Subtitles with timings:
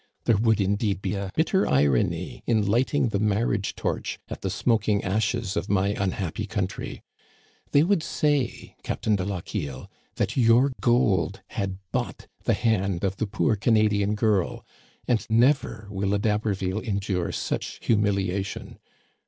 [0.23, 5.03] There would, indeed, be a bitter irony in lighting the marriage torch at the smoking
[5.03, 7.03] ashes of my unhappy country!
[7.69, 13.27] They would say, Captain de Lochiel, that your gold had bought the hand of the
[13.27, 14.65] poor Canadian girl;
[15.07, 18.79] and never will a D'Haberville endure such humiliation.